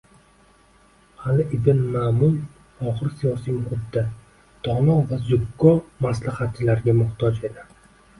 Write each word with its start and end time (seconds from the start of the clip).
Ali 1.33 1.43
ibn 1.57 1.81
Ma'mun 1.95 2.31
og`ir 2.93 3.11
siyosiy 3.19 3.55
muhitda 3.65 4.03
dono 4.69 4.95
va 5.11 5.19
zukko 5.27 5.75
maslahatchilarga 6.07 6.97
muxtoj 7.03 7.31
edi 7.51 7.67